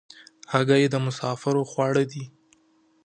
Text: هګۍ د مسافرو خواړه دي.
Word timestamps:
هګۍ 0.51 0.83
د 0.89 0.95
مسافرو 1.05 1.63
خواړه 1.71 2.03
دي. 2.11 2.23